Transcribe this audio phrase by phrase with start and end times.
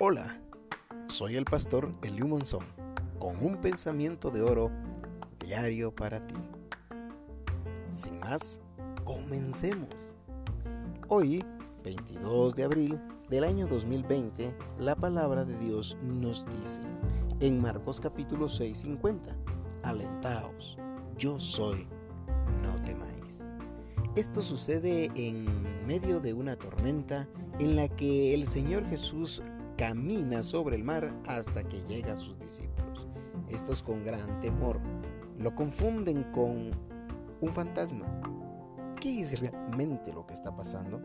[0.00, 0.40] Hola,
[1.08, 2.64] soy el pastor Eliu Monzón,
[3.18, 4.70] con un pensamiento de oro
[5.44, 6.36] diario para ti.
[7.88, 8.60] Sin más,
[9.02, 10.14] comencemos.
[11.08, 11.44] Hoy,
[11.82, 16.80] 22 de abril del año 2020, la palabra de Dios nos dice
[17.40, 19.36] en Marcos capítulo 6, 50,
[19.82, 20.78] alentaos,
[21.18, 21.88] yo soy,
[22.62, 23.50] no temáis.
[24.14, 25.44] Esto sucede en
[25.88, 27.26] medio de una tormenta
[27.58, 29.42] en la que el Señor Jesús
[29.78, 33.06] camina sobre el mar hasta que llega a sus discípulos.
[33.48, 34.80] Estos con gran temor
[35.38, 36.72] lo confunden con
[37.40, 38.04] un fantasma.
[39.00, 41.00] ¿Qué es realmente lo que está pasando?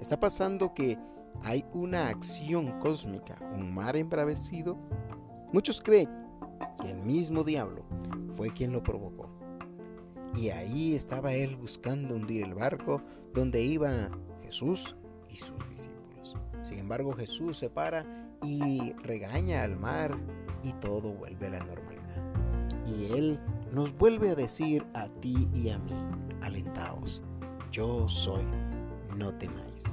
[0.00, 0.96] Está pasando que
[1.42, 4.78] hay una acción cósmica, un mar embravecido.
[5.52, 6.08] Muchos creen
[6.80, 7.84] que el mismo diablo
[8.30, 9.28] fue quien lo provocó.
[10.36, 13.02] Y ahí estaba él buscando hundir el barco
[13.34, 13.90] donde iba
[14.42, 14.94] Jesús
[15.28, 15.95] y sus discípulos.
[16.62, 18.04] Sin embargo, Jesús se para
[18.42, 20.16] y regaña al mar
[20.62, 22.84] y todo vuelve a la normalidad.
[22.86, 23.40] Y Él
[23.72, 25.92] nos vuelve a decir a ti y a mí,
[26.42, 27.22] alentaos,
[27.70, 28.44] yo soy,
[29.16, 29.84] no temáis.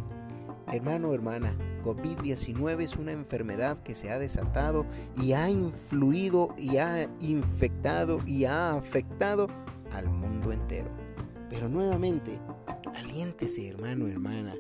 [0.72, 7.10] Hermano, hermana, COVID-19 es una enfermedad que se ha desatado y ha influido y ha
[7.20, 9.48] infectado y ha afectado
[9.92, 10.90] al mundo entero.
[11.50, 12.40] Pero nuevamente,
[12.96, 14.56] aliéntese hermano, hermana,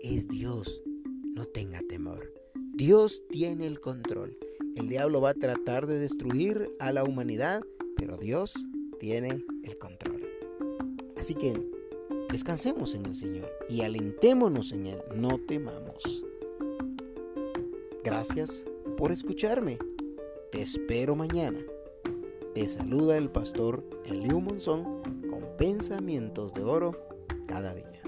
[0.00, 0.82] es Dios
[1.36, 2.32] no tenga temor.
[2.72, 4.38] Dios tiene el control.
[4.74, 7.62] El diablo va a tratar de destruir a la humanidad,
[7.94, 8.54] pero Dios
[8.98, 10.26] tiene el control.
[11.18, 11.62] Así que
[12.32, 16.24] descansemos en el Señor y alentémonos en Él, no temamos.
[18.02, 18.64] Gracias
[18.96, 19.78] por escucharme.
[20.52, 21.60] Te espero mañana.
[22.54, 26.98] Te saluda el pastor Eliu Monzón con pensamientos de oro
[27.46, 28.05] cada día.